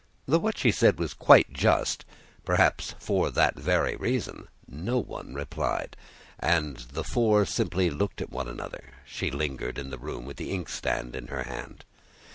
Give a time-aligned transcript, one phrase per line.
[0.25, 2.05] Though what she said was quite just,
[2.43, 5.95] perhaps for that very reason no one replied,
[6.39, 8.93] and the four simply looked at one another.
[9.05, 11.85] She lingered in the room with the inkstand in her hand.